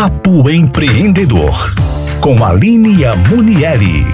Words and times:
Papo 0.00 0.48
Empreendedor, 0.48 1.74
com 2.20 2.44
Aline 2.44 3.04
Amunieri. 3.04 4.04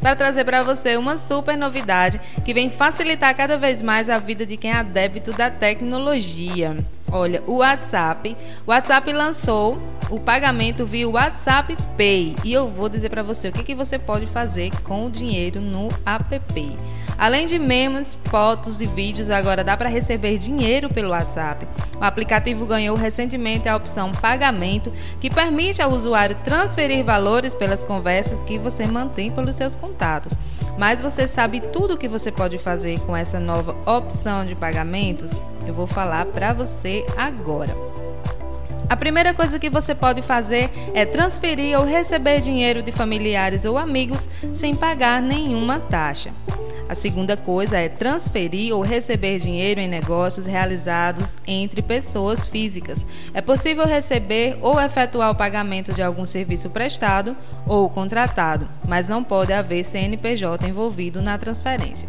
Para 0.00 0.16
trazer 0.16 0.46
para 0.46 0.62
você 0.62 0.96
uma 0.96 1.18
super 1.18 1.58
novidade 1.58 2.18
que 2.42 2.54
vem 2.54 2.70
facilitar 2.70 3.36
cada 3.36 3.58
vez 3.58 3.82
mais 3.82 4.08
a 4.08 4.18
vida 4.18 4.46
de 4.46 4.56
quem 4.56 4.70
é 4.70 4.76
adepto 4.76 5.30
da 5.32 5.50
tecnologia. 5.50 6.74
Olha, 7.12 7.42
o 7.46 7.56
WhatsApp, 7.56 8.34
o 8.66 8.70
WhatsApp 8.70 9.12
lançou 9.12 9.78
o 10.08 10.18
pagamento 10.18 10.86
via 10.86 11.06
WhatsApp 11.06 11.76
Pay 11.98 12.34
e 12.42 12.54
eu 12.54 12.66
vou 12.66 12.88
dizer 12.88 13.10
para 13.10 13.22
você 13.22 13.48
o 13.48 13.52
que, 13.52 13.62
que 13.62 13.74
você 13.74 13.98
pode 13.98 14.26
fazer 14.26 14.70
com 14.84 15.04
o 15.04 15.10
dinheiro 15.10 15.60
no 15.60 15.90
app. 16.06 16.40
Além 17.20 17.44
de 17.44 17.58
memes, 17.58 18.18
fotos 18.24 18.80
e 18.80 18.86
vídeos, 18.86 19.30
agora 19.30 19.62
dá 19.62 19.76
para 19.76 19.90
receber 19.90 20.38
dinheiro 20.38 20.88
pelo 20.88 21.10
WhatsApp. 21.10 21.68
O 22.00 22.02
aplicativo 22.02 22.64
ganhou 22.64 22.96
recentemente 22.96 23.68
a 23.68 23.76
opção 23.76 24.10
pagamento, 24.10 24.90
que 25.20 25.28
permite 25.28 25.82
ao 25.82 25.92
usuário 25.92 26.34
transferir 26.42 27.04
valores 27.04 27.54
pelas 27.54 27.84
conversas 27.84 28.42
que 28.42 28.56
você 28.56 28.86
mantém 28.86 29.30
pelos 29.30 29.54
seus 29.54 29.76
contatos. 29.76 30.32
Mas 30.78 31.02
você 31.02 31.28
sabe 31.28 31.60
tudo 31.60 31.92
o 31.92 31.98
que 31.98 32.08
você 32.08 32.32
pode 32.32 32.56
fazer 32.56 32.98
com 33.00 33.14
essa 33.14 33.38
nova 33.38 33.76
opção 33.84 34.46
de 34.46 34.54
pagamentos? 34.54 35.38
Eu 35.66 35.74
vou 35.74 35.86
falar 35.86 36.24
para 36.24 36.54
você 36.54 37.04
agora. 37.18 38.09
A 38.90 38.96
primeira 38.96 39.32
coisa 39.32 39.56
que 39.56 39.70
você 39.70 39.94
pode 39.94 40.20
fazer 40.20 40.68
é 40.94 41.06
transferir 41.06 41.78
ou 41.78 41.86
receber 41.86 42.40
dinheiro 42.40 42.82
de 42.82 42.90
familiares 42.90 43.64
ou 43.64 43.78
amigos 43.78 44.28
sem 44.52 44.74
pagar 44.74 45.22
nenhuma 45.22 45.78
taxa. 45.78 46.32
A 46.88 46.94
segunda 46.96 47.36
coisa 47.36 47.78
é 47.78 47.88
transferir 47.88 48.74
ou 48.74 48.82
receber 48.82 49.38
dinheiro 49.38 49.78
em 49.78 49.86
negócios 49.86 50.44
realizados 50.44 51.36
entre 51.46 51.82
pessoas 51.82 52.46
físicas. 52.46 53.06
É 53.32 53.40
possível 53.40 53.86
receber 53.86 54.58
ou 54.60 54.80
efetuar 54.80 55.30
o 55.30 55.36
pagamento 55.36 55.92
de 55.92 56.02
algum 56.02 56.26
serviço 56.26 56.68
prestado 56.68 57.36
ou 57.68 57.88
contratado, 57.88 58.68
mas 58.88 59.08
não 59.08 59.22
pode 59.22 59.52
haver 59.52 59.84
CNPJ 59.84 60.66
envolvido 60.66 61.22
na 61.22 61.38
transferência. 61.38 62.08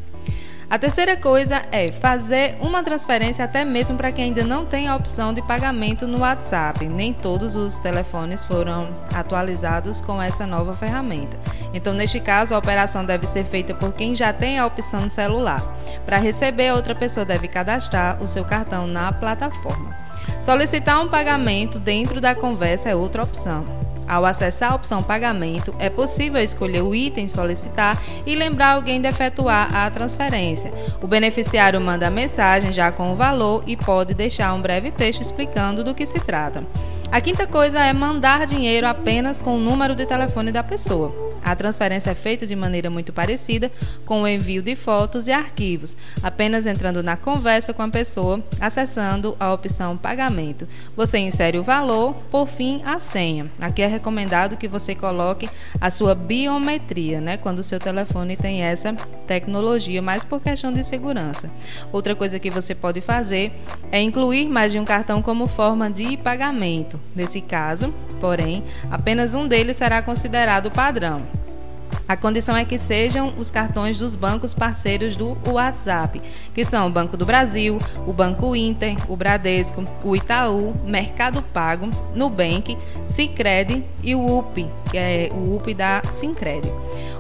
A 0.72 0.80
terceira 0.80 1.18
coisa 1.18 1.64
é 1.70 1.92
fazer 1.92 2.56
uma 2.62 2.82
transferência 2.82 3.44
até 3.44 3.66
mesmo 3.66 3.98
para 3.98 4.10
quem 4.10 4.24
ainda 4.24 4.46
não 4.46 4.66
tem 4.66 4.88
a 4.88 4.96
opção 4.96 5.34
de 5.34 5.42
pagamento 5.42 6.08
no 6.08 6.22
WhatsApp. 6.22 6.86
Nem 6.86 7.12
todos 7.12 7.58
os 7.58 7.78
telefones 7.78 8.46
foram 8.46 8.88
atualizados 9.14 10.00
com 10.00 10.22
essa 10.22 10.48
nova 10.48 10.74
ferramenta. 10.74 11.38
Então, 11.74 11.94
neste 11.94 12.22
caso, 12.22 12.56
a 12.56 12.58
operação 12.58 13.04
deve 13.04 13.28
ser 13.28 13.44
feita 13.44 13.74
por 13.74 13.92
quem 13.92 14.16
já 14.16 14.32
tem 14.32 14.60
a 14.60 14.66
opção 14.66 15.10
de 15.10 15.14
celular. 15.14 15.62
Para 16.06 16.20
receber, 16.20 16.72
outra 16.72 16.96
pessoa 16.96 17.26
deve 17.26 17.50
cadastrar 17.50 18.24
o 18.24 18.28
seu 18.28 18.46
cartão 18.46 18.88
na 18.88 19.12
plataforma. 19.12 19.94
Solicitar 20.40 21.02
um 21.02 21.10
pagamento 21.10 21.80
dentro 21.80 22.22
da 22.22 22.34
conversa 22.34 22.88
é 22.88 22.96
outra 22.96 23.24
opção. 23.24 23.91
Ao 24.08 24.26
acessar 24.26 24.72
a 24.72 24.76
opção 24.76 25.02
Pagamento, 25.02 25.74
é 25.80 25.90
possível 25.90 26.42
escolher 26.42 26.82
o 26.82 26.94
item 26.94 27.28
solicitar 27.28 27.98
e 28.26 28.36
lembrar 28.36 28.74
alguém 28.74 29.00
de 29.00 29.08
efetuar 29.08 29.74
a 29.76 29.90
transferência. 29.90 30.74
O 31.02 31.08
beneficiário 31.08 31.80
manda 31.80 32.08
a 32.08 32.12
mensagem 32.12 32.74
já 32.74 32.92
com 32.92 33.14
o 33.14 33.16
valor 33.16 33.64
e 33.66 33.78
pode 33.78 34.14
deixar 34.14 34.54
um 34.54 34.62
breve 34.62 34.92
texto 34.92 35.22
explicando 35.22 35.84
do 35.84 35.96
que 35.96 36.06
se 36.06 36.20
trata. 36.20 36.64
A 37.12 37.20
quinta 37.20 37.46
coisa 37.46 37.80
é 37.80 37.92
mandar 37.92 38.46
dinheiro 38.46 38.88
apenas 38.88 39.42
com 39.42 39.56
o 39.56 39.60
número 39.60 39.96
de 39.96 40.06
telefone 40.06 40.52
da 40.52 40.64
pessoa. 40.64 41.31
A 41.44 41.56
transferência 41.56 42.12
é 42.12 42.16
feita 42.16 42.46
de 42.46 42.56
maneira 42.56 42.90
muito 42.90 43.12
parecida 43.12 43.72
com 44.06 44.22
o 44.22 44.28
envio 44.28 44.62
de 44.62 44.76
fotos 44.76 45.28
e 45.28 45.32
arquivos, 45.32 45.98
apenas 46.22 46.66
entrando 46.66 47.02
na 47.02 47.18
conversa 47.18 47.74
com 47.74 47.82
a 47.82 47.90
pessoa, 47.90 48.44
acessando 48.60 49.36
a 49.40 49.54
opção 49.54 49.98
pagamento. 49.98 50.68
Você 50.96 51.18
insere 51.20 51.58
o 51.58 51.64
valor, 51.64 52.14
por 52.30 52.48
fim, 52.48 52.82
a 52.86 53.00
senha. 53.00 53.50
Aqui 53.60 53.82
é 53.82 53.88
recomendado 53.88 54.58
que 54.58 54.68
você 54.68 54.96
coloque 54.96 55.50
a 55.80 55.90
sua 55.90 56.14
biometria, 56.14 57.20
né, 57.20 57.38
quando 57.38 57.60
o 57.60 57.64
seu 57.64 57.80
telefone 57.80 58.38
tem 58.38 58.64
essa 58.64 58.94
tecnologia, 59.28 60.02
mas 60.02 60.24
por 60.24 60.42
questão 60.42 60.72
de 60.72 60.84
segurança. 60.84 61.50
Outra 61.92 62.16
coisa 62.16 62.40
que 62.40 62.50
você 62.50 62.76
pode 62.76 63.02
fazer 63.02 63.52
é 63.92 64.02
incluir 64.02 64.48
mais 64.48 64.72
de 64.72 64.80
um 64.80 64.86
cartão 64.86 65.22
como 65.22 65.48
forma 65.48 65.90
de 65.90 66.18
pagamento. 66.18 67.00
Nesse 67.16 67.42
caso, 67.42 67.94
porém, 68.22 68.64
apenas 68.90 69.34
um 69.34 69.48
deles 69.48 69.76
será 69.76 70.02
considerado 70.02 70.70
padrão. 70.70 71.41
A 72.12 72.18
condição 72.18 72.58
é 72.58 72.66
que 72.66 72.78
sejam 72.78 73.34
os 73.38 73.50
cartões 73.50 73.98
dos 73.98 74.16
bancos 74.16 74.54
parceiros 74.54 75.16
do 75.16 75.38
WhatsApp, 75.48 76.22
que 76.54 76.66
são 76.66 76.88
o 76.88 76.90
Banco 76.90 77.16
do 77.16 77.26
Brasil, 77.26 77.80
o 78.06 78.12
Banco 78.12 78.54
Inter, 78.54 78.98
o 79.08 79.16
Bradesco, 79.16 79.86
o 80.04 80.14
Itaú, 80.14 80.74
Mercado 80.86 81.42
Pago, 81.42 81.90
Nubank, 82.14 82.78
Sicredi 83.08 83.86
e 84.04 84.14
o 84.14 84.40
UP, 84.40 84.68
que 84.92 84.98
é 84.98 85.32
o 85.34 85.56
UP 85.56 85.74
da 85.74 86.02
Sincred. 86.12 86.68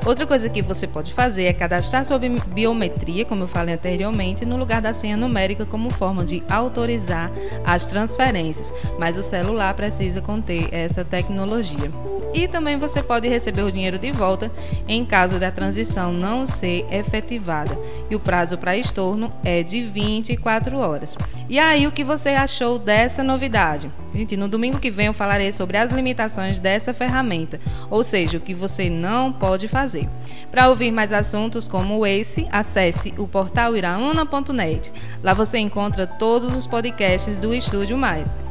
Outra 0.06 0.28
coisa 0.28 0.50
que 0.50 0.62
você 0.62 0.86
pode 0.86 1.14
fazer 1.14 1.46
é 1.46 1.54
cadastrar 1.54 2.04
sua 2.04 2.20
biometria, 2.20 3.24
como 3.24 3.44
eu 3.44 3.48
falei 3.48 3.76
anteriormente, 3.76 4.44
no 4.44 4.58
lugar 4.58 4.82
da 4.82 4.92
senha 4.92 5.16
numérica 5.16 5.66
como 5.66 5.90
forma 5.90 6.26
de 6.26 6.44
autorizar 6.50 7.32
as 7.64 7.86
transferências, 7.86 8.74
mas 9.00 9.18
o 9.18 9.24
celular 9.24 9.74
precisa 9.74 10.20
conter 10.20 10.68
essa 10.74 11.06
tecnologia. 11.06 11.90
E 12.34 12.48
também 12.48 12.78
você 12.78 13.04
pode 13.04 13.28
receber 13.28 13.62
o 13.64 13.72
dinheiro 13.72 14.00
de 14.00 14.12
volta 14.12 14.50
em 14.88 15.06
caso 15.06 15.40
da 15.40 15.52
transição 15.52 16.12
não 16.12 16.46
ser 16.46 16.86
efetivada. 16.92 17.78
E 18.10 18.16
o 18.16 18.20
prazo 18.20 18.58
para 18.58 18.78
estorno 18.78 19.32
é 19.44 19.64
de 19.64 19.84
24 19.84 20.78
horas. 20.78 21.18
E 21.50 21.60
aí, 21.60 21.88
o 21.88 21.92
que 21.92 22.04
você 22.04 22.30
achou 22.30 22.78
dessa 22.78 23.24
novidade? 23.24 23.90
Gente, 24.14 24.36
no 24.36 24.48
domingo 24.48 24.80
que 24.80 24.92
vem 24.92 25.08
eu 25.08 25.14
falarei 25.14 25.52
sobre 25.54 25.78
as 25.78 25.92
limitações 25.92 26.60
dessa 26.60 26.94
ferramenta, 26.94 27.60
ou 27.90 28.04
seja, 28.04 28.38
o 28.38 28.42
que 28.42 28.54
você 28.54 28.90
não 28.90 29.32
pode 29.32 29.68
fazer. 29.68 30.08
Para 30.50 30.70
ouvir 30.70 30.92
mais 30.92 31.14
assuntos 31.14 31.68
como 31.68 32.06
esse, 32.06 32.48
acesse 32.52 33.14
o 33.18 33.28
portal 33.28 33.76
iraúna.net. 33.76 34.92
Lá 35.24 35.34
você 35.34 35.60
encontra 35.60 36.06
todos 36.06 36.56
os 36.56 36.68
podcasts 36.68 37.38
do 37.38 37.54
Estúdio 37.54 37.98
Mais. 37.98 38.42